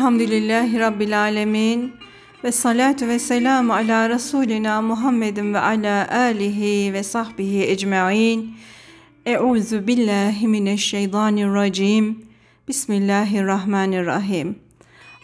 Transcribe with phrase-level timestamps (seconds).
[0.00, 1.92] Elhamdülillahi Rabbil Alemin
[2.44, 8.54] ve salatu ve selamu ala Resulina Muhammedin ve ala alihi ve sahbihi ecmain.
[9.26, 12.18] Euzu billahi mineşşeytanirracim.
[12.68, 14.58] Bismillahirrahmanirrahim.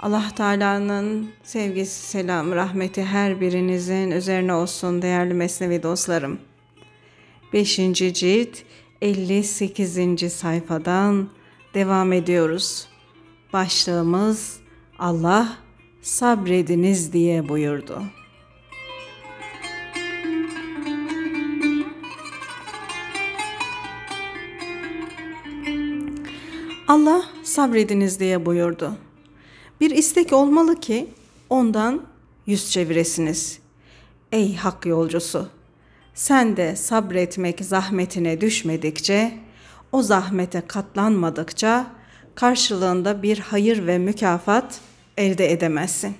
[0.01, 6.39] Allah Teala'nın sevgisi, selam, rahmeti her birinizin üzerine olsun değerli Mesnevi dostlarım.
[7.53, 7.77] 5.
[7.95, 8.59] cilt
[9.03, 10.33] 58.
[10.33, 11.29] sayfadan
[11.75, 12.89] devam ediyoruz.
[13.53, 14.66] Başlığımız
[14.99, 15.59] Allah
[16.03, 18.03] sabrediniz diye buyurdu.
[26.89, 28.93] Allah sabrediniz diye buyurdu.
[29.81, 31.09] Bir istek olmalı ki
[31.51, 32.03] ondan
[32.47, 33.59] yüz çeviresiniz.
[34.33, 35.49] Ey hak yolcusu!
[36.15, 39.39] Sen de sabretmek zahmetine düşmedikçe,
[39.93, 41.87] o zahmete katlanmadıkça
[42.37, 44.81] karşılığında bir hayır ve mükafat
[45.17, 46.17] elde edemezsin.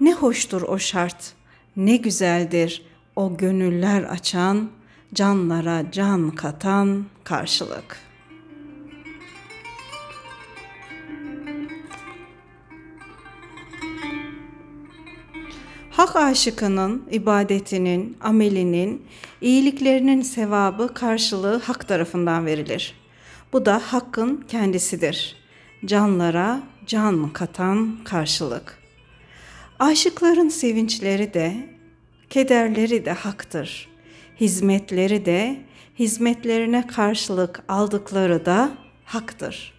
[0.00, 1.32] Ne hoştur o şart,
[1.76, 2.82] ne güzeldir
[3.16, 4.70] o gönüller açan,
[5.14, 8.06] canlara can katan karşılık.''
[15.96, 19.06] Hak aşıkının ibadetinin, amelinin,
[19.40, 22.94] iyiliklerinin sevabı karşılığı hak tarafından verilir.
[23.52, 25.36] Bu da hakkın kendisidir.
[25.84, 28.78] Canlara can katan karşılık.
[29.78, 31.70] Aşıkların sevinçleri de,
[32.30, 33.88] kederleri de haktır.
[34.40, 35.60] Hizmetleri de,
[35.98, 38.72] hizmetlerine karşılık aldıkları da
[39.04, 39.72] haktır.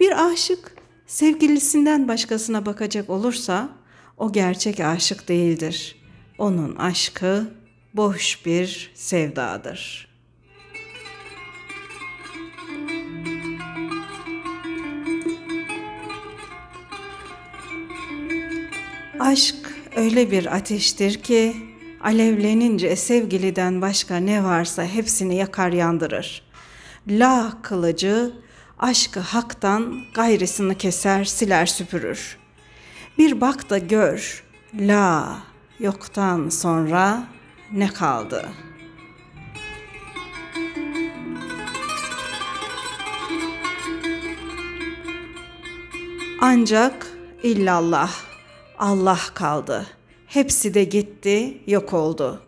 [0.00, 0.76] Bir aşık
[1.06, 3.68] sevgilisinden başkasına bakacak olursa
[4.16, 5.96] o gerçek aşık değildir.
[6.38, 7.50] Onun aşkı
[7.94, 10.08] boş bir sevdadır.
[19.20, 19.56] Aşk
[19.96, 21.56] öyle bir ateştir ki
[22.02, 26.42] alevlenince sevgiliden başka ne varsa hepsini yakar yandırır.
[27.08, 28.32] La kılıcı
[28.78, 32.46] aşkı haktan gayrısını keser siler süpürür.''
[33.18, 34.44] Bir bak da gör,
[34.74, 35.38] la
[35.78, 37.26] yoktan sonra
[37.72, 38.48] ne kaldı?
[46.40, 47.06] Ancak
[47.42, 48.12] illallah,
[48.78, 49.86] Allah kaldı.
[50.26, 52.42] Hepsi de gitti, yok oldu.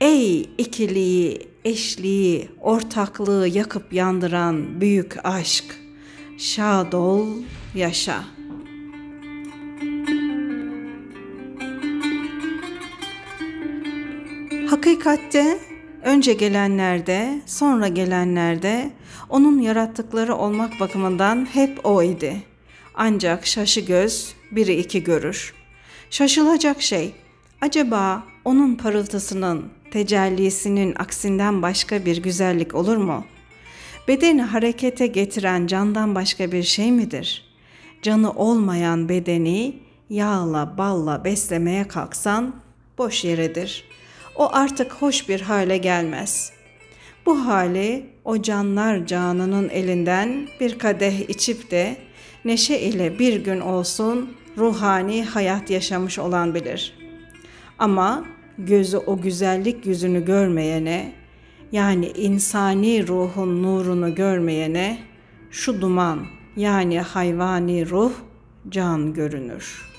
[0.00, 5.64] Ey ikiliği, eşliği, ortaklığı yakıp yandıran büyük aşk,
[6.38, 7.26] şad ol,
[7.74, 8.42] yaşa.''
[14.72, 15.58] Hakikatte
[16.02, 18.90] önce gelenlerde, sonra gelenlerde
[19.28, 22.42] onun yarattıkları olmak bakımından hep o idi.
[22.94, 25.54] Ancak şaşı göz biri iki görür.
[26.10, 27.14] Şaşılacak şey,
[27.60, 33.24] acaba onun parıltısının, tecellisinin aksinden başka bir güzellik olur mu?
[34.08, 37.54] Bedeni harekete getiren candan başka bir şey midir?
[38.02, 39.76] Canı olmayan bedeni
[40.10, 42.56] yağla balla beslemeye kalksan
[42.98, 43.92] boş yeredir.''
[44.36, 46.52] o artık hoş bir hale gelmez.
[47.26, 51.96] Bu hali o canlar canının elinden bir kadeh içip de
[52.44, 56.98] neşe ile bir gün olsun ruhani hayat yaşamış olan bilir.
[57.78, 58.24] Ama
[58.58, 61.12] gözü o güzellik yüzünü görmeyene,
[61.72, 64.98] yani insani ruhun nurunu görmeyene
[65.50, 66.26] şu duman
[66.56, 68.12] yani hayvani ruh
[68.70, 69.92] can görünür.''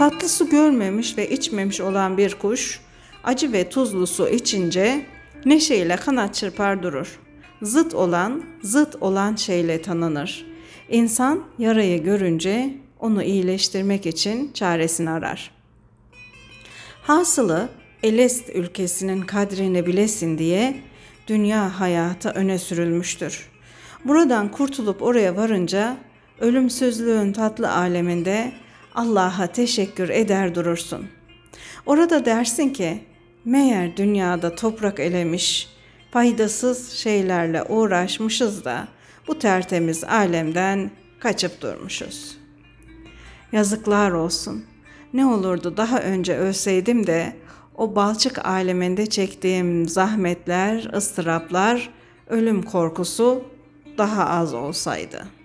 [0.00, 2.80] Tatlı su görmemiş ve içmemiş olan bir kuş,
[3.24, 5.06] acı ve tuzlu su içince
[5.44, 7.20] neşeyle kanat çırpar durur.
[7.62, 10.46] Zıt olan, zıt olan şeyle tanınır.
[10.88, 15.50] İnsan yarayı görünce onu iyileştirmek için çaresini arar.
[17.02, 17.68] Hasılı
[18.02, 20.76] Elest ülkesinin kadrini bilesin diye
[21.26, 23.48] dünya hayatı öne sürülmüştür.
[24.04, 25.96] Buradan kurtulup oraya varınca
[26.40, 28.52] ölümsüzlüğün tatlı aleminde
[28.94, 31.06] Allah'a teşekkür eder durursun.
[31.86, 33.04] Orada dersin ki,
[33.44, 35.68] meğer dünyada toprak elemiş,
[36.10, 38.88] faydasız şeylerle uğraşmışız da
[39.28, 40.90] bu tertemiz alemden
[41.20, 42.36] kaçıp durmuşuz.
[43.52, 44.64] Yazıklar olsun.
[45.14, 47.36] Ne olurdu daha önce ölseydim de
[47.74, 51.90] o balçık aleminde çektiğim zahmetler, ıstıraplar,
[52.28, 53.44] ölüm korkusu
[53.98, 55.39] daha az olsaydı.''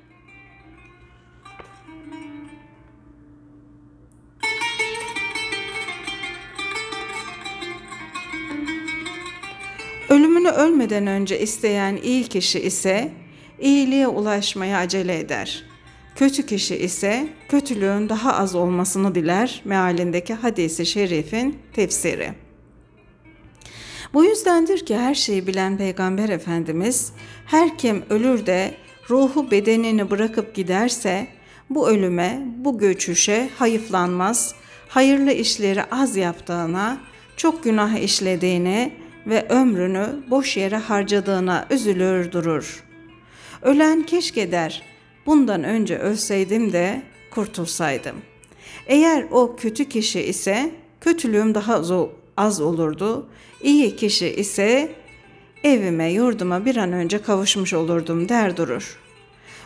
[10.15, 13.11] Ölümünü ölmeden önce isteyen iyi kişi ise
[13.59, 15.63] iyiliğe ulaşmaya acele eder.
[16.15, 22.33] Kötü kişi ise kötülüğün daha az olmasını diler mealindeki hadisi şerifin tefsiri.
[24.13, 27.11] Bu yüzdendir ki her şeyi bilen Peygamber Efendimiz
[27.45, 28.73] her kim ölür de
[29.09, 31.27] ruhu bedenini bırakıp giderse
[31.69, 34.55] bu ölüme, bu göçüşe hayıflanmaz,
[34.87, 36.97] hayırlı işleri az yaptığına,
[37.37, 42.83] çok günah işlediğine ve ömrünü boş yere harcadığına üzülür durur.
[43.61, 44.81] Ölen keşke der,
[45.25, 47.01] bundan önce ölseydim de
[47.31, 48.15] kurtulsaydım.
[48.87, 51.81] Eğer o kötü kişi ise kötülüğüm daha
[52.37, 53.29] az olurdu,
[53.61, 54.91] iyi kişi ise
[55.63, 58.99] evime yurduma bir an önce kavuşmuş olurdum der durur.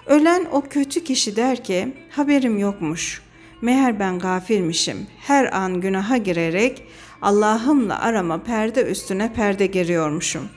[0.06, 3.22] Ölen o kötü kişi der ki haberim yokmuş.
[3.62, 5.08] Meğer ben gafilmişim.
[5.20, 6.84] Her an günaha girerek
[7.22, 10.50] Allah'ımla arama perde üstüne perde geriyormuşum.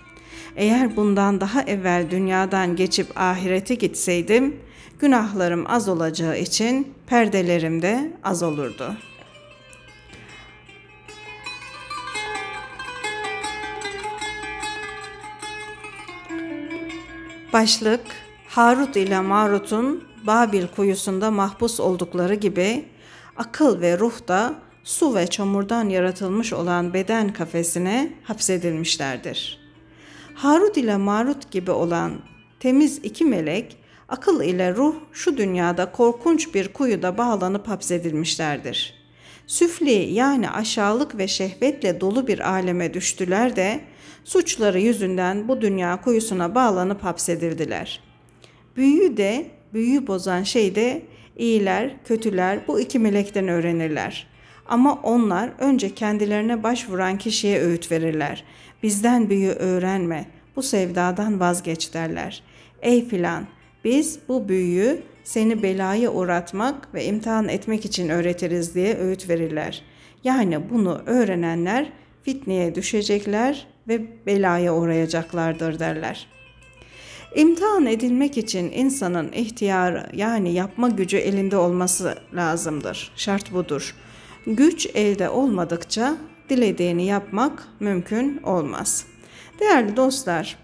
[0.56, 4.56] Eğer bundan daha evvel dünyadan geçip ahirete gitseydim,
[4.98, 8.96] günahlarım az olacağı için perdelerim de az olurdu.
[17.52, 18.00] Başlık
[18.48, 22.84] Harut ile Marut'un Babil kuyusunda mahpus oldukları gibi
[23.36, 29.58] akıl ve ruh da su ve çamurdan yaratılmış olan beden kafesine hapsedilmişlerdir.
[30.34, 32.12] Harut ile Marut gibi olan
[32.60, 33.76] temiz iki melek
[34.08, 39.02] akıl ile ruh şu dünyada korkunç bir kuyuda bağlanıp hapsedilmişlerdir.
[39.46, 43.80] Süfli yani aşağılık ve şehvetle dolu bir aleme düştüler de
[44.24, 48.00] suçları yüzünden bu dünya kuyusuna bağlanıp hapsedildiler.
[48.76, 51.02] Büyüyü de, büyüyü bozan şey de
[51.36, 54.31] iyiler, kötüler bu iki melekten öğrenirler.
[54.66, 58.44] Ama onlar önce kendilerine başvuran kişiye öğüt verirler.
[58.82, 60.26] Bizden büyü öğrenme,
[60.56, 62.42] bu sevdadan vazgeç derler.
[62.82, 63.46] Ey filan,
[63.84, 69.82] biz bu büyüyü seni belaya uğratmak ve imtihan etmek için öğretiriz diye öğüt verirler.
[70.24, 71.92] Yani bunu öğrenenler
[72.22, 76.26] fitneye düşecekler ve belaya uğrayacaklardır derler.
[77.36, 83.12] İmtihan edilmek için insanın ihtiyarı yani yapma gücü elinde olması lazımdır.
[83.16, 83.94] Şart budur.
[84.46, 86.16] Güç elde olmadıkça
[86.48, 89.06] dilediğini yapmak mümkün olmaz.
[89.60, 90.58] Değerli dostlar,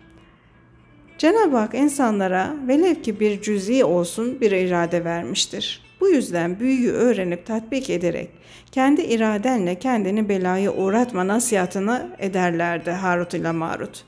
[1.18, 5.82] Cenab-ı Hak insanlara velev ki bir cüzi olsun bir irade vermiştir.
[6.00, 8.30] Bu yüzden büyüyü öğrenip tatbik ederek
[8.72, 14.04] kendi iradenle kendini belaya uğratma nasihatını ederlerdi Harut ile Marut.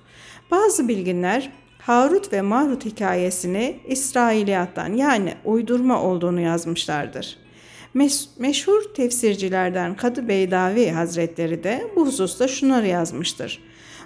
[0.50, 7.39] Bazı bilginler Harut ve Marut hikayesini İsrailiyattan yani uydurma olduğunu yazmışlardır.
[7.94, 13.62] Meş- meşhur tefsircilerden Kadı Beydavi Hazretleri de bu hususta şunları yazmıştır.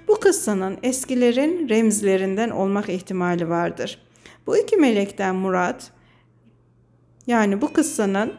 [0.08, 3.98] Bu kıssanın eskilerin remzlerinden olmak ihtimali vardır.
[4.46, 5.90] Bu iki melekten Murat,
[7.26, 8.32] yani bu kıssanın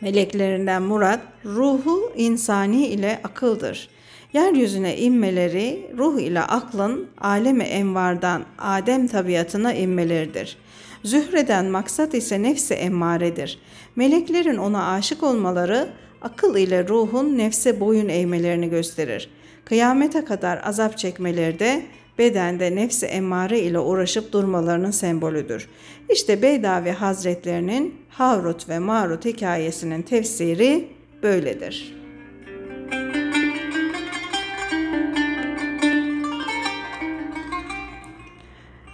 [0.00, 3.88] meleklerinden Murat, ruhu insani ile akıldır.
[4.32, 10.56] Yeryüzüne inmeleri ruh ile aklın alemi envardan Adem tabiatına inmeleridir.
[11.04, 13.58] Zühreden maksat ise nefse emmaredir.
[13.96, 15.88] Meleklerin ona aşık olmaları
[16.22, 19.30] akıl ile ruhun nefse boyun eğmelerini gösterir.
[19.64, 21.82] Kıyamete kadar azap çekmeleri de
[22.18, 25.68] bedende nefsi emmare ile uğraşıp durmalarının sembolüdür.
[26.10, 30.88] İşte Beydavi Hazretlerinin Havrut ve Marut hikayesinin tefsiri
[31.22, 32.01] böyledir.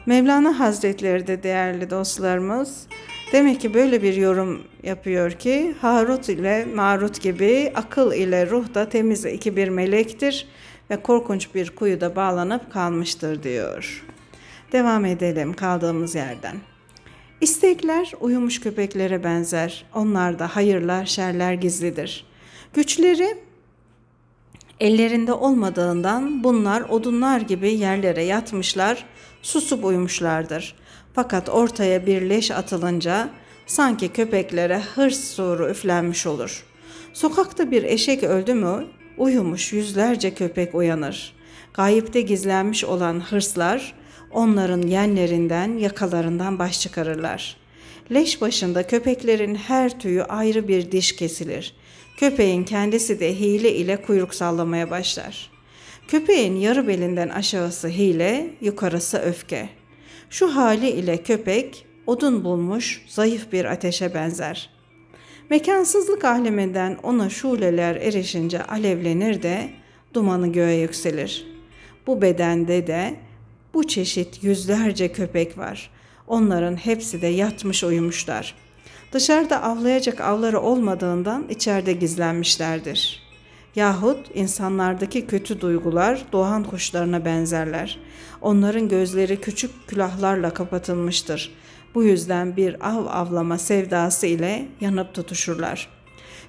[0.09, 2.87] Mevlana Hazretleri de değerli dostlarımız
[3.33, 8.89] demek ki böyle bir yorum yapıyor ki Harut ile Marut gibi akıl ile ruh da
[8.89, 10.49] temiz iki bir melektir
[10.91, 14.05] ve korkunç bir kuyuda bağlanıp kalmıştır diyor.
[14.73, 16.57] Devam edelim kaldığımız yerden.
[17.41, 19.85] İstekler uyumuş köpeklere benzer.
[19.95, 22.27] Onlarda hayırlar, şerler gizlidir.
[22.75, 23.39] Güçleri
[24.81, 29.05] ellerinde olmadığından bunlar odunlar gibi yerlere yatmışlar,
[29.43, 30.75] susup uyumuşlardır.
[31.15, 33.29] Fakat ortaya bir leş atılınca
[33.67, 36.65] sanki köpeklere hırs suru üflenmiş olur.
[37.13, 41.33] Sokakta bir eşek öldü mü uyumuş yüzlerce köpek uyanır.
[41.75, 43.95] Gayipte gizlenmiş olan hırslar
[44.31, 47.57] onların yenlerinden, yakalarından baş çıkarırlar.
[48.13, 51.75] Leş başında köpeklerin her tüyü ayrı bir diş kesilir.
[52.17, 55.51] Köpeğin kendisi de hile ile kuyruk sallamaya başlar.
[56.09, 59.69] Köpeğin yarı belinden aşağısı hile, yukarısı öfke.
[60.31, 64.71] Şu hali ile köpek odun bulmuş zayıf bir ateşe benzer.
[65.51, 69.71] Mekansızlık aleminden ona şuleler erişince alevlenir de
[70.15, 71.47] dumanı göğe yükselir.
[72.07, 73.15] Bu bedende de
[73.75, 75.91] bu çeşit yüzlerce köpek var.
[76.27, 78.55] Onların hepsi de yatmış uyumuşlar.
[79.13, 83.28] Dışarıda avlayacak avları olmadığından içeride gizlenmişlerdir.
[83.79, 87.99] Yahut insanlardaki kötü duygular doğan kuşlarına benzerler.
[88.41, 91.53] Onların gözleri küçük külahlarla kapatılmıştır.
[91.95, 95.89] Bu yüzden bir av avlama sevdası ile yanıp tutuşurlar.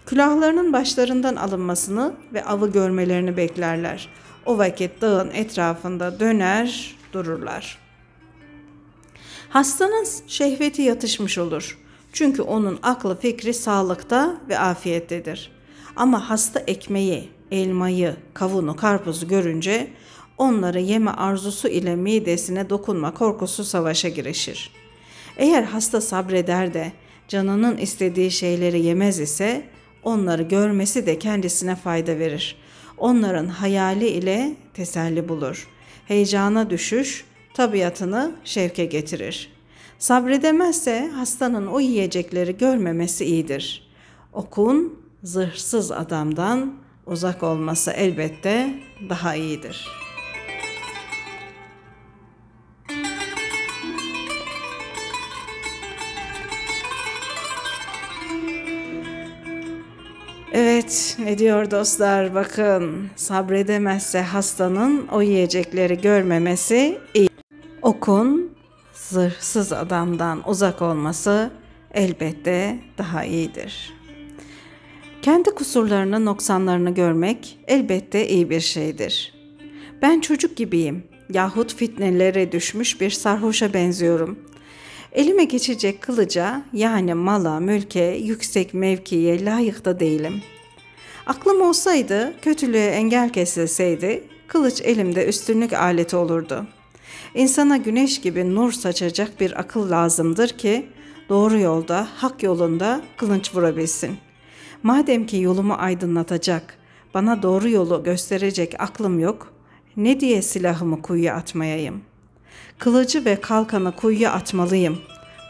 [0.05, 4.09] Külahlarının başlarından alınmasını ve avı görmelerini beklerler.
[4.45, 7.77] O vakit dağın etrafında döner dururlar.
[9.49, 11.77] Hastanın şehveti yatışmış olur.
[12.13, 15.58] Çünkü onun aklı fikri sağlıkta ve afiyettedir.
[15.99, 19.87] Ama hasta ekmeği, elmayı, kavunu, karpuzu görünce
[20.37, 24.71] onları yeme arzusu ile midesine dokunma korkusu savaşa girişir.
[25.37, 26.91] Eğer hasta sabreder de
[27.27, 29.63] canının istediği şeyleri yemez ise
[30.03, 32.55] onları görmesi de kendisine fayda verir.
[32.97, 35.67] Onların hayali ile teselli bulur.
[36.05, 39.49] Heyecana düşüş tabiatını şevke getirir.
[39.97, 43.89] Sabredemezse hastanın o yiyecekleri görmemesi iyidir.
[44.33, 46.73] Okun zırhsız adamdan
[47.05, 48.73] uzak olması elbette
[49.09, 49.87] daha iyidir.
[60.53, 62.35] Evet, ne diyor dostlar?
[62.35, 67.29] Bakın, sabredemezse hastanın o yiyecekleri görmemesi iyi.
[67.81, 68.57] Okun
[68.93, 71.51] zırhsız adamdan uzak olması
[71.93, 73.98] elbette daha iyidir.
[75.21, 79.33] Kendi kusurlarını, noksanlarını görmek elbette iyi bir şeydir.
[80.01, 84.39] Ben çocuk gibiyim yahut fitnelere düşmüş bir sarhoşa benziyorum.
[85.11, 90.41] Elime geçecek kılıca yani mala, mülke, yüksek mevkiye layık da değilim.
[91.25, 96.65] Aklım olsaydı, kötülüğe engel kesilseydi, kılıç elimde üstünlük aleti olurdu.
[97.35, 100.85] İnsana güneş gibi nur saçacak bir akıl lazımdır ki,
[101.29, 104.28] doğru yolda, hak yolunda kılınç vurabilsin.
[104.83, 106.77] Madem ki yolumu aydınlatacak,
[107.13, 109.53] bana doğru yolu gösterecek aklım yok,
[109.97, 112.09] ne diye silahımı kuyuya atmayayım?''
[112.79, 114.97] Kılıcı ve kalkanı kuyuya atmalıyım.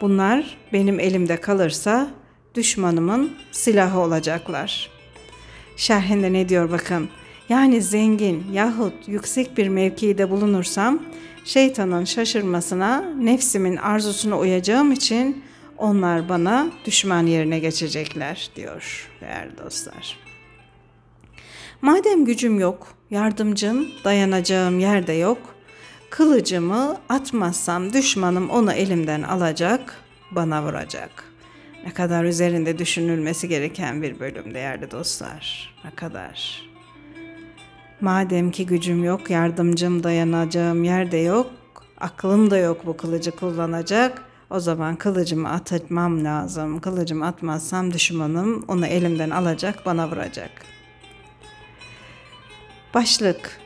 [0.01, 2.07] Bunlar benim elimde kalırsa
[2.55, 4.89] düşmanımın silahı olacaklar.
[5.77, 7.09] Şerhinde ne diyor bakın.
[7.49, 10.99] Yani zengin yahut yüksek bir mevkide bulunursam
[11.45, 15.43] şeytanın şaşırmasına, nefsimin arzusuna uyacağım için
[15.79, 20.17] onlar bana düşman yerine geçecekler diyor değerli dostlar.
[21.81, 25.59] Madem gücüm yok, yardımcım, dayanacağım yerde yok.''
[26.09, 29.95] Kılıcımı atmazsam düşmanım onu elimden alacak,
[30.31, 31.23] bana vuracak.
[31.85, 35.75] Ne kadar üzerinde düşünülmesi gereken bir bölüm değerli dostlar.
[35.85, 36.61] Ne kadar.
[38.01, 41.51] Madem ki gücüm yok, yardımcım dayanacağım yerde yok,
[41.99, 44.21] aklım da yok bu kılıcı kullanacak.
[44.49, 46.79] O zaman kılıcımı atmam lazım.
[46.79, 50.51] Kılıcımı atmazsam düşmanım onu elimden alacak, bana vuracak.
[52.93, 53.59] Başlık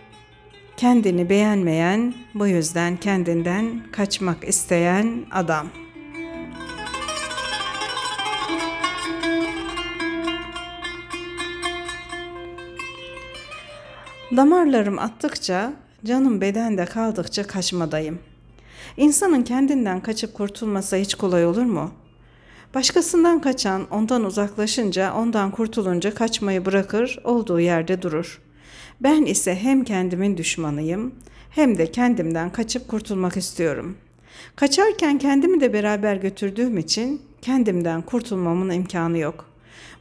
[0.78, 5.68] kendini beğenmeyen, bu yüzden kendinden kaçmak isteyen adam.
[14.38, 15.74] Damarlarım attıkça,
[16.06, 18.33] canım bedende kaldıkça kaçmadayım.
[18.98, 21.92] İnsanın kendinden kaçıp kurtulması hiç kolay olur mu?
[22.76, 28.54] Başkasından kaçan ondan uzaklaşınca, ondan kurtulunca kaçmayı bırakır, olduğu yerde durur.''
[29.02, 31.16] Ben ise hem kendimin düşmanıyım
[31.50, 33.98] hem de kendimden kaçıp kurtulmak istiyorum.
[34.56, 39.50] Kaçarken kendimi de beraber götürdüğüm için kendimden kurtulmamın imkanı yok.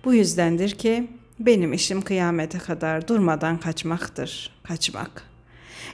[0.05, 1.09] Bu yüzdendir ki
[1.41, 4.51] benim işim kıyamete kadar durmadan kaçmaktır.
[4.63, 5.32] Kaçmak.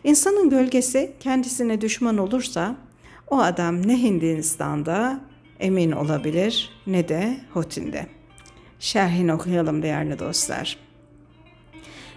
[0.04, 2.76] İnsanın gölgesi kendisine düşman olursa
[3.30, 5.20] o adam ne Hindistan'da
[5.60, 8.06] emin olabilir ne de Hotin'de.
[8.80, 10.76] Şerhini okuyalım değerli dostlar.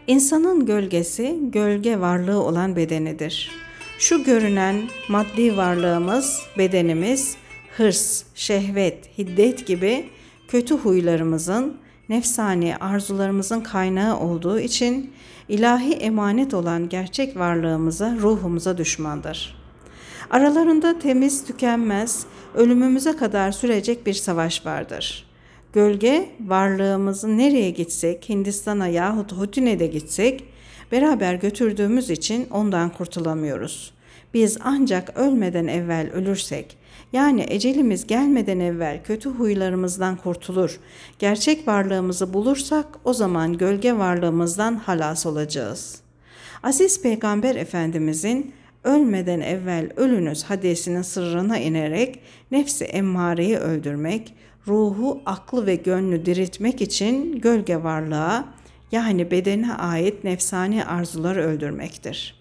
[0.08, 3.52] İnsanın gölgesi gölge varlığı olan bedenidir.
[4.00, 7.36] Şu görünen maddi varlığımız, bedenimiz,
[7.78, 10.10] hırs, şehvet, hiddet gibi
[10.48, 11.78] kötü huylarımızın,
[12.12, 15.14] nefsani arzularımızın kaynağı olduğu için
[15.50, 19.62] ilahi emanet olan gerçek varlığımıza, ruhumuza düşmandır.
[20.30, 22.26] Aralarında temiz, tükenmez,
[22.56, 25.32] ölümümüze kadar sürecek bir savaş vardır.''
[25.74, 30.44] Gölge varlığımızı nereye gitsek, Hindistan'a yahut Hotine'de gitsek
[30.92, 33.94] beraber götürdüğümüz için ondan kurtulamıyoruz.
[34.34, 36.78] Biz ancak ölmeden evvel ölürsek,
[37.14, 40.80] yani ecelimiz gelmeden evvel kötü huylarımızdan kurtulur,
[41.20, 46.02] gerçek varlığımızı bulursak o zaman gölge varlığımızdan halas olacağız.
[46.64, 48.54] Aziz Peygamber Efendimizin
[48.84, 52.20] ölmeden evvel ölünüz hadisinin sırrına inerek
[52.52, 54.34] nefsi emmareyi öldürmek,
[54.68, 58.46] ruhu, aklı ve gönlü diriltmek için gölge varlığa
[58.92, 62.41] yani bedene ait nefsani arzuları öldürmektir.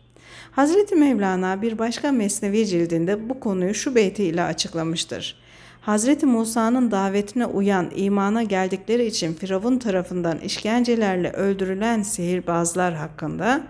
[0.52, 5.36] Hazreti Mevlana bir başka mesnevi cildinde bu konuyu şu beyti ile açıklamıştır.
[5.80, 13.60] Hazreti Musa'nın davetine uyan, imana geldikleri için Firavun tarafından işkencelerle öldürülen sihirbazlar hakkında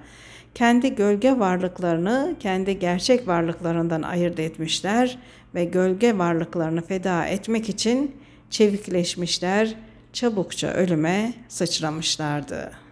[0.54, 5.18] kendi gölge varlıklarını kendi gerçek varlıklarından ayırt etmişler
[5.54, 8.16] ve gölge varlıklarını feda etmek için
[8.50, 9.74] çevikleşmişler,
[10.12, 12.89] çabukça ölüme sıçramışlardı.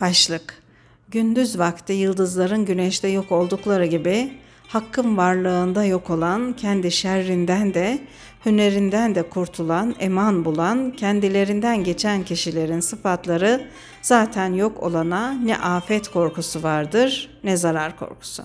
[0.00, 0.62] Başlık
[1.08, 4.32] Gündüz vakti yıldızların güneşte yok oldukları gibi
[4.68, 7.98] hakkın varlığında yok olan, kendi şerrinden de,
[8.46, 13.68] hünerinden de kurtulan, eman bulan, kendilerinden geçen kişilerin sıfatları
[14.02, 18.42] zaten yok olana ne afet korkusu vardır ne zarar korkusu.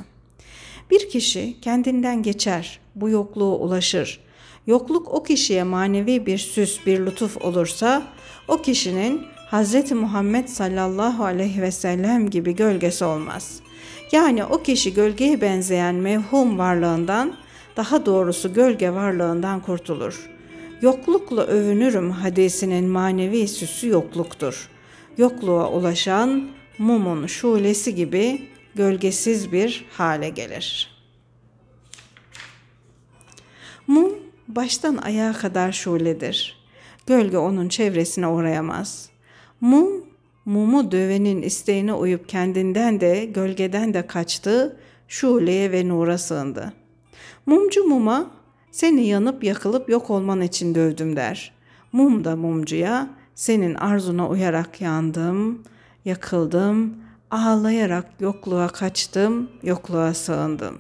[0.92, 4.20] Bir kişi kendinden geçer, bu yokluğu ulaşır.
[4.68, 8.04] Yokluk o kişiye manevi bir süs, bir lütuf olursa
[8.48, 9.22] o kişinin
[9.54, 9.92] Hz.
[9.92, 13.60] Muhammed sallallahu aleyhi ve sellem gibi gölgesi olmaz.
[14.12, 17.36] Yani o kişi gölgeye benzeyen mevhum varlığından,
[17.78, 20.30] daha doğrusu gölge varlığından kurtulur.
[20.82, 24.70] Yoklukla övünürüm hadisinin manevi süsü yokluktur.
[25.18, 28.42] Yokluğa ulaşan mumun şulesi gibi
[28.76, 30.96] gölgesiz bir hale gelir.
[33.88, 34.14] Mum
[34.48, 36.58] baştan ayağa kadar şuledir.
[37.08, 39.13] Gölge onun çevresine uğrayamaz.
[39.64, 39.88] Mum,
[40.46, 46.74] mumu dövenin isteğine uyup kendinden de gölgeden de kaçtı, şuleye ve nura sığındı.
[47.46, 48.32] Mumcu muma,
[48.72, 51.54] seni yanıp yakılıp yok olman için dövdüm der.
[51.92, 55.64] Mum da mumcuya, senin arzuna uyarak yandım,
[56.06, 56.98] yakıldım,
[57.32, 60.78] ağlayarak yokluğa kaçtım, yokluğa sığındım.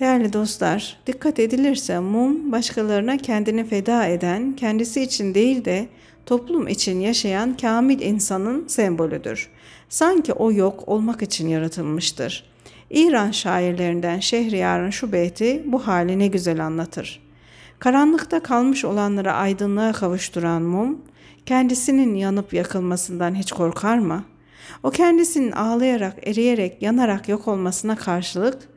[0.00, 5.88] Değerli dostlar, dikkat edilirse mum başkalarına kendini feda eden, kendisi için değil de
[6.26, 9.48] toplum için yaşayan kamil insanın sembolüdür.
[9.88, 12.44] Sanki o yok olmak için yaratılmıştır.
[12.90, 17.22] İran şairlerinden Şehriyar'ın şu beyti bu hali ne güzel anlatır.
[17.78, 20.98] Karanlıkta kalmış olanları aydınlığa kavuşturan mum,
[21.46, 24.24] kendisinin yanıp yakılmasından hiç korkar mı?
[24.82, 28.75] O kendisinin ağlayarak, eriyerek, yanarak yok olmasına karşılık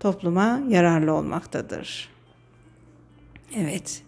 [0.00, 2.08] topluma yararlı olmaktadır.
[3.56, 4.02] Evet,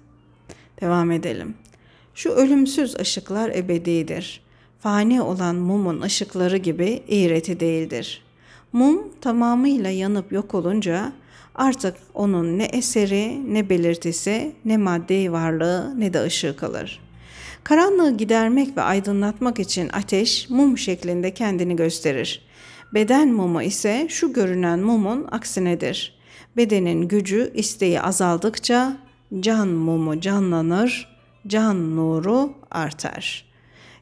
[0.81, 1.55] devam edelim.
[2.15, 4.41] Şu ölümsüz ışıklar ebedidir.
[4.81, 8.23] Fani olan mumun ışıkları gibi iğreti değildir.
[8.73, 11.13] Mum tamamıyla yanıp yok olunca
[11.55, 17.01] artık onun ne eseri, ne belirtisi, ne maddi varlığı ne de ışığı kalır.
[17.65, 22.43] Karanlığı gidermek ve aydınlatmak için ateş mum şeklinde kendini gösterir.
[22.95, 26.15] Beden mumu ise şu görünen mumun aksinedir.
[26.57, 28.97] Bedenin gücü, isteği azaldıkça
[29.41, 31.09] can mumu canlanır,
[31.47, 33.45] can nuru artar.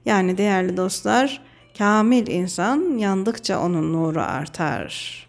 [0.04, 1.42] Yani değerli dostlar,
[1.78, 5.26] kamil insan yandıkça onun nuru artar.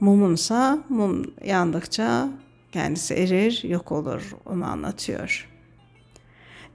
[0.00, 2.28] Mumunsa mum yandıkça
[2.72, 4.36] kendisi erir, yok olur.
[4.46, 5.48] Onu anlatıyor.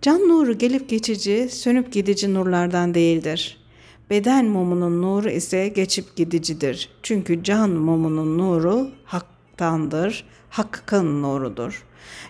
[0.02, 3.64] Can nuru gelip geçici, sönüp gidici nurlardan değildir.
[4.10, 6.89] Beden mumunun nuru ise geçip gidicidir.
[7.04, 11.86] Çünkü can mumunun nuru haktandır, hakkın nurudur.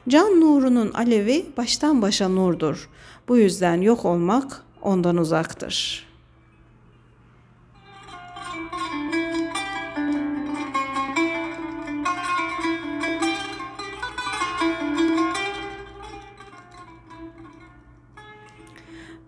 [0.10, 2.90] Can nurunun alevi baştan başa nurdur.
[3.28, 6.06] Bu yüzden yok olmak ondan uzaktır.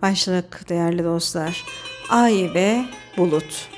[0.01, 1.65] Başlık değerli dostlar.
[2.09, 2.85] Ay ve
[3.17, 3.69] bulut.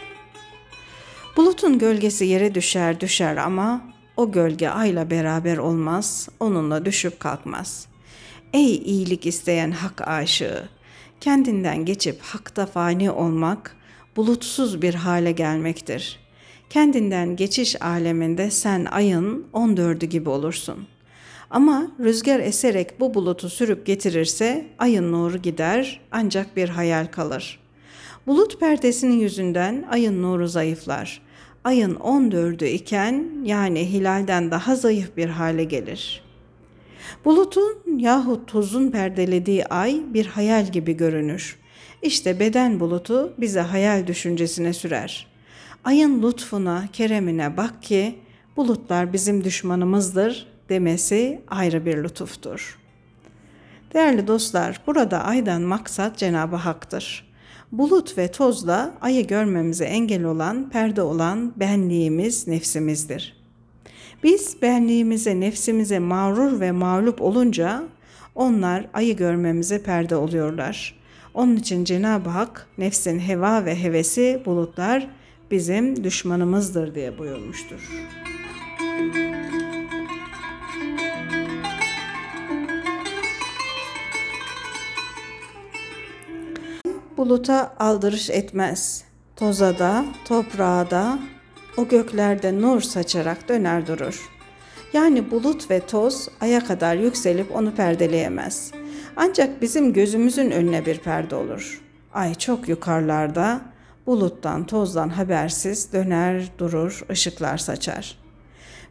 [1.38, 3.82] Bulutun gölgesi yere düşer düşer ama
[4.18, 7.88] o gölge ayla beraber olmaz, onunla düşüp kalkmaz.
[8.54, 10.70] Ey iyilik isteyen hak aşığı,
[11.22, 13.76] kendinden geçip hakta fani olmak,
[14.16, 16.20] bulutsuz bir hale gelmektir.
[16.70, 20.88] Kendinden geçiş aleminde sen ayın on dördü gibi olursun.
[21.50, 27.60] Ama rüzgar eserek bu bulutu sürüp getirirse ayın nuru gider ancak bir hayal kalır.
[28.30, 31.22] Bulut perdesinin yüzünden ayın nuru zayıflar
[31.64, 36.24] ayın 14'ü iken yani hilalden daha zayıf bir hale gelir.
[37.26, 41.58] Bulutun yahut tozun perdelediği ay bir hayal gibi görünür.
[42.02, 45.28] İşte beden bulutu bize hayal düşüncesine sürer.
[45.84, 48.16] Ayın lütfuna, keremine bak ki
[48.58, 52.80] bulutlar bizim düşmanımızdır demesi ayrı bir lütuftur.
[53.94, 57.29] Değerli dostlar, burada aydan maksat Cenab-ı Hak'tır.
[57.72, 63.40] Bulut ve tozla ayı görmemize engel olan, perde olan benliğimiz, nefsimizdir.
[64.24, 67.84] Biz benliğimize, nefsimize mağrur ve mağlup olunca
[68.36, 71.00] onlar ayı görmemize perde oluyorlar.
[71.34, 75.08] Onun için Cenab-ı Hak nefsin heva ve hevesi bulutlar
[75.52, 77.90] bizim düşmanımızdır diye buyurmuştur.
[87.20, 89.04] Buluta aldırış etmez.
[89.36, 91.20] Toza da, toprağa da,
[91.78, 94.30] o göklerde nur saçarak döner durur.
[94.94, 98.72] Yani bulut ve toz aya kadar yükselip onu perdeleyemez.
[99.16, 101.82] Ancak bizim gözümüzün önüne bir perde olur.
[102.14, 103.62] Ay çok yukarılarda,
[104.06, 108.18] buluttan, tozdan habersiz döner, durur, ışıklar saçar.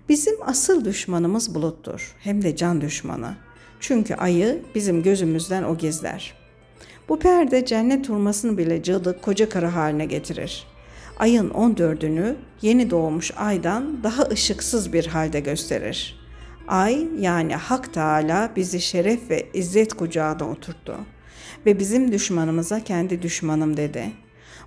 [0.09, 3.35] Bizim asıl düşmanımız buluttur, hem de can düşmanı.
[3.81, 6.38] Çünkü ayı bizim gözümüzden o gizler.
[7.09, 10.66] Bu perde cennet hurmasını bile cıldık koca karı haline getirir.
[11.18, 16.21] Ayın 14'ünü yeni doğmuş aydan daha ışıksız bir halde gösterir.
[16.68, 20.97] Ay yani Hak Teala bizi şeref ve izzet kucağına oturttu
[21.66, 24.12] ve bizim düşmanımıza kendi düşmanım dedi.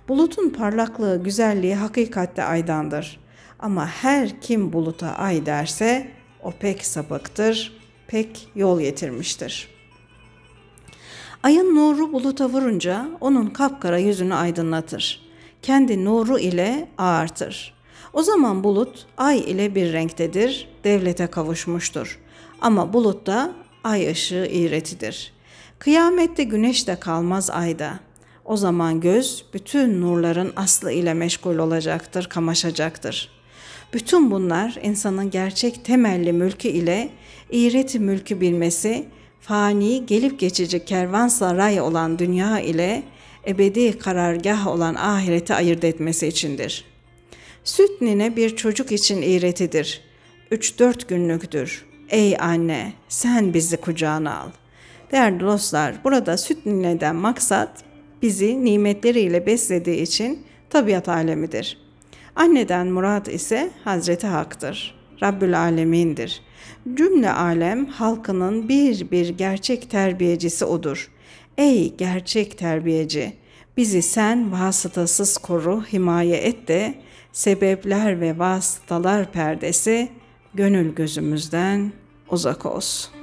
[0.08, 3.20] Bulutun parlaklığı, güzelliği hakikatte aydandır.
[3.58, 6.08] Ama her kim buluta ay derse
[6.42, 9.81] o pek sapıktır, pek yol yetirmiştir.''
[11.42, 15.20] Ayın nuru buluta vurunca onun kapkara yüzünü aydınlatır.
[15.62, 17.74] Kendi nuru ile ağartır.
[18.12, 22.20] O zaman bulut ay ile bir renktedir, devlete kavuşmuştur.
[22.60, 23.52] Ama bulutta
[23.84, 25.32] ay ışığı iğretidir.
[25.78, 28.00] Kıyamette güneş de kalmaz ayda.
[28.44, 33.28] O zaman göz bütün nurların aslı ile meşgul olacaktır, kamaşacaktır.
[33.92, 37.10] Bütün bunlar insanın gerçek temelli mülkü ile
[37.50, 39.06] iğreti mülkü bilmesi,
[39.42, 43.02] fani gelip geçici kervansaray olan dünya ile
[43.46, 46.84] ebedi karargah olan ahireti ayırt etmesi içindir.
[47.64, 50.00] Süt nine bir çocuk için iğretidir.
[50.50, 51.86] Üç dört günlüktür.
[52.08, 54.48] Ey anne sen bizi kucağına al.
[55.12, 57.84] Değerli dostlar burada süt nineden maksat
[58.22, 61.78] bizi nimetleriyle beslediği için tabiat alemidir.
[62.36, 65.01] Anneden murad ise Hazreti Hak'tır.
[65.22, 66.40] Rabbül Alemin'dir.
[66.94, 71.10] Cümle alem halkının bir bir gerçek terbiyecisi odur.
[71.58, 73.32] Ey gerçek terbiyeci!
[73.76, 76.94] Bizi sen vasıtasız koru, himaye et de
[77.32, 80.08] sebepler ve vasıtalar perdesi
[80.54, 81.92] gönül gözümüzden
[82.30, 83.21] uzak olsun.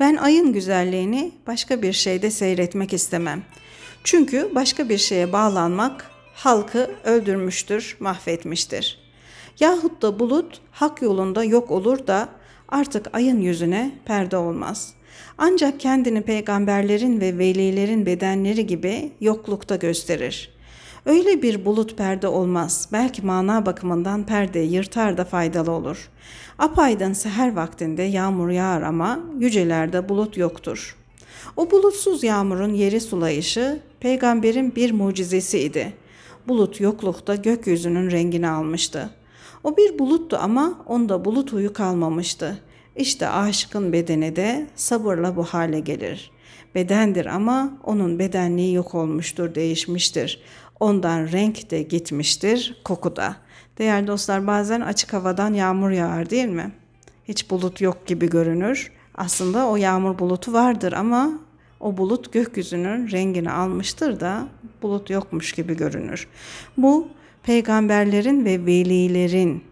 [0.00, 3.42] Ben ayın güzelliğini başka bir şeyde seyretmek istemem.
[4.04, 8.98] Çünkü başka bir şeye bağlanmak halkı öldürmüştür, mahvetmiştir.
[9.60, 12.28] Yahut da bulut hak yolunda yok olur da
[12.68, 14.94] artık ayın yüzüne perde olmaz.
[15.38, 20.57] Ancak kendini peygamberlerin ve velilerin bedenleri gibi yoklukta gösterir.
[21.08, 22.88] Öyle bir bulut perde olmaz.
[22.92, 26.10] Belki mana bakımından perde yırtar da faydalı olur.
[26.58, 30.96] Apaydın seher vaktinde yağmur yağar ama yücelerde bulut yoktur.
[31.56, 35.92] O bulutsuz yağmurun yeri sulayışı peygamberin bir mucizesi idi.
[36.48, 39.10] Bulut yoklukta gökyüzünün rengini almıştı.
[39.64, 42.58] O bir buluttu ama onda bulut huyu kalmamıştı.
[42.96, 46.30] İşte aşıkın bedeni de sabırla bu hale gelir.
[46.74, 50.40] Bedendir ama onun bedenliği yok olmuştur, değişmiştir.
[50.80, 53.36] Ondan renk de gitmiştir, koku da.
[53.78, 56.72] Değerli dostlar bazen açık havadan yağmur yağar değil mi?
[57.24, 58.92] Hiç bulut yok gibi görünür.
[59.14, 61.30] Aslında o yağmur bulutu vardır ama
[61.80, 64.48] o bulut gökyüzünün rengini almıştır da
[64.82, 66.28] bulut yokmuş gibi görünür.
[66.76, 67.08] Bu
[67.42, 69.64] peygamberlerin ve velilerin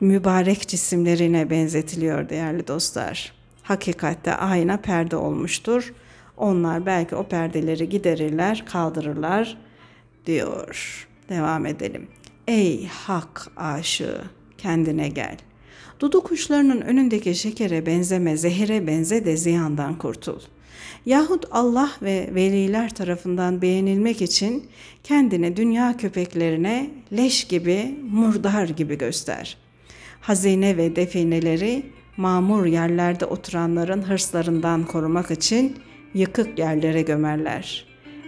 [0.00, 3.32] mübarek cisimlerine benzetiliyor değerli dostlar.
[3.62, 5.92] Hakikatte ayna perde olmuştur.
[6.38, 9.58] Onlar belki o perdeleri giderirler, kaldırırlar
[10.26, 11.08] diyor.
[11.28, 12.08] Devam edelim.
[12.46, 14.20] Ey hak aşığı
[14.58, 15.36] kendine gel.
[16.00, 20.40] Dudu kuşlarının önündeki şekere benzeme, zehire benze de ziyandan kurtul.
[21.06, 24.66] Yahut Allah ve veliler tarafından beğenilmek için
[25.04, 29.56] kendini dünya köpeklerine leş gibi, murdar gibi göster.
[30.20, 35.76] Hazine ve defineleri mamur yerlerde oturanların hırslarından korumak için
[36.14, 37.86] yıkık yerlere gömerler.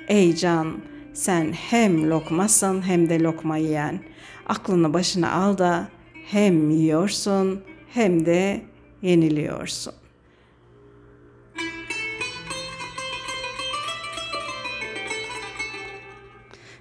[0.08, 0.80] Ey can,
[1.14, 4.00] sen hem lokmasın hem de lokma yiyen.
[4.46, 5.88] Aklını başına al da
[6.26, 7.62] hem yiyorsun
[7.92, 8.62] hem de
[9.02, 9.94] yeniliyorsun.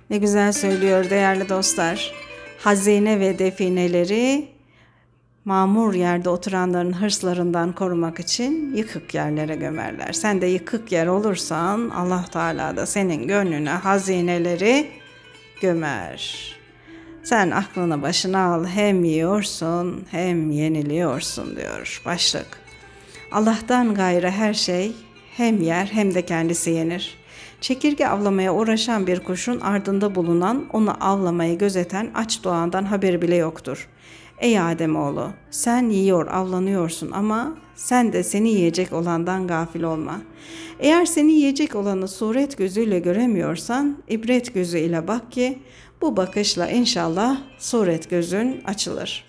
[0.10, 2.14] Ne güzel söylüyor değerli dostlar.
[2.60, 4.48] Hazine ve defineleri
[5.50, 10.14] mamur yerde oturanların hırslarından korumak için yıkık yerlere gömerler.
[10.14, 14.88] Sen de yıkık yer olursan Allah Teala da senin gönlüne hazineleri
[15.62, 16.52] gömer.
[17.24, 22.48] Sen aklını başına al hem yiyorsun hem yeniliyorsun diyor başlık.
[23.32, 24.92] Allah'tan gayrı her şey
[25.38, 27.18] hem yer hem de kendisi yenir.
[27.62, 33.88] Çekirge avlamaya uğraşan bir kuşun ardında bulunan onu avlamayı gözeten aç doğandan haberi bile yoktur.
[34.40, 40.22] Ey Ademoğlu sen yiyor avlanıyorsun ama sen de seni yiyecek olandan gafil olma.
[40.80, 45.60] Eğer seni yiyecek olanı suret gözüyle göremiyorsan ibret gözü ile bak ki
[46.02, 49.26] bu bakışla inşallah suret gözün açılır.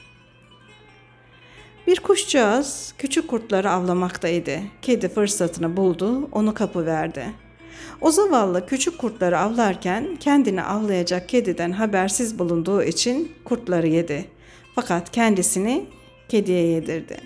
[1.87, 4.59] Bir kuşcağız küçük kurtları avlamaktaydı.
[4.83, 7.25] Kedi fırsatını buldu, onu kapı verdi.
[8.01, 14.39] O zavallı küçük kurtları avlarken kendini avlayacak kediden habersiz bulunduğu için kurtları yedi.
[14.80, 15.84] Fakat kendisini
[16.28, 17.16] kediye yedirdi.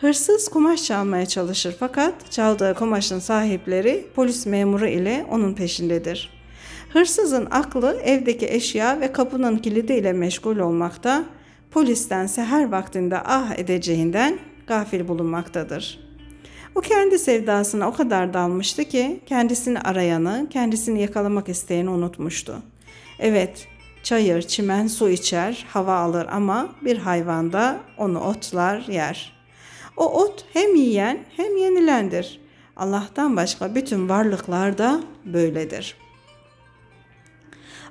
[0.00, 6.30] Hırsız kumaş çalmaya çalışır fakat çaldığı kumaşın sahipleri polis memuru ile onun peşindedir.
[6.92, 11.24] Hırsızın aklı evdeki eşya ve kapının kilidi ile meşgul olmakta,
[11.70, 16.00] polistense her vaktinde ah edeceğinden gafil bulunmaktadır.
[16.74, 22.62] O kendi sevdasına o kadar dalmıştı ki kendisini arayanı, kendisini yakalamak isteyeni unutmuştu.
[23.18, 23.68] Evet,
[24.06, 29.32] çayır, çimen, su içer, hava alır ama bir hayvan da onu otlar, yer.
[29.96, 32.40] O ot hem yiyen hem yenilendir.
[32.76, 36.06] Allah'tan başka bütün varlıklar da böyledir.''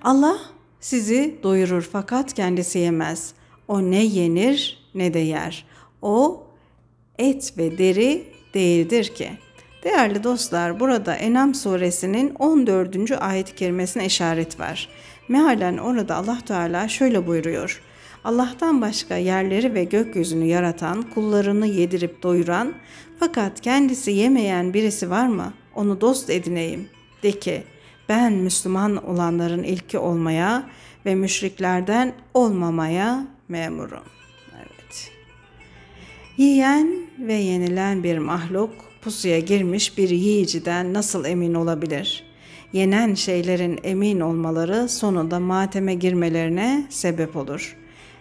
[0.05, 0.39] Allah
[0.79, 3.33] sizi doyurur fakat kendisi yemez.
[3.67, 5.65] O ne yenir ne de yer.
[6.01, 6.47] O
[7.17, 9.29] et ve deri değildir ki.
[9.83, 13.11] Değerli dostlar burada Enam suresinin 14.
[13.19, 14.89] ayet-i kerimesine işaret var.
[15.27, 17.81] Mealen orada Allah Teala şöyle buyuruyor.
[18.23, 22.73] Allah'tan başka yerleri ve gökyüzünü yaratan, kullarını yedirip doyuran
[23.19, 25.53] fakat kendisi yemeyen birisi var mı?
[25.75, 26.89] Onu dost edineyim.
[27.23, 27.63] De ki
[28.09, 30.69] ben Müslüman olanların ilki olmaya
[31.05, 34.03] ve müşriklerden olmamaya memurum.
[34.57, 35.11] Evet.
[36.37, 42.24] Yiyen ve yenilen bir mahluk pusuya girmiş bir yiyiciden nasıl emin olabilir?
[42.75, 47.77] Yenen şeylerin emin olmaları sonunda mateme girmelerine sebep olur.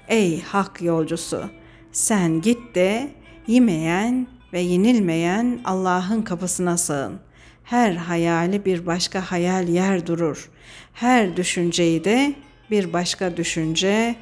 [0.08, 1.44] Ey hak yolcusu,
[1.92, 3.10] sen git de
[3.46, 10.50] yemeyen ve yenilmeyen Allah'ın kapısına sığın.'' her hayali bir başka hayal yer durur.
[10.92, 12.34] Her düşünceyi de
[12.70, 14.14] bir başka düşünce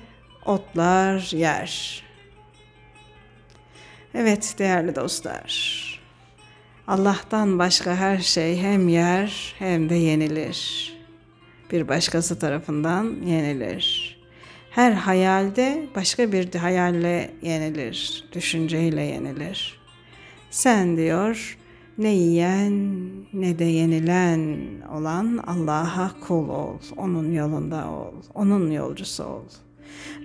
[0.46, 2.02] otlar yer.
[4.14, 5.91] Evet değerli dostlar.
[6.88, 10.92] Allah'tan başka her şey hem yer hem de yenilir.
[11.70, 14.16] Bir başkası tarafından yenilir.
[14.70, 19.80] Her hayalde başka bir hayalle yenilir, düşünceyle yenilir.
[20.50, 21.58] Sen diyor,
[21.98, 22.90] ne yiyen
[23.32, 24.56] ne de yenilen
[24.92, 26.78] olan Allah'a kul ol.
[26.96, 28.14] Onun yolunda ol.
[28.34, 29.44] Onun yolcusu ol.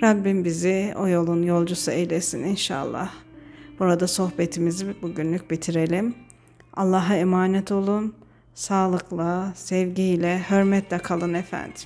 [0.02, 3.14] Rabbim bizi o yolun yolcusu eylesin inşallah.
[3.80, 6.27] Burada sohbetimizi bugünlük bitirelim.
[6.78, 8.16] Allah'a emanet olun.
[8.56, 11.82] Sağlıkla, sevgiyle, hürmetle kalın efendim.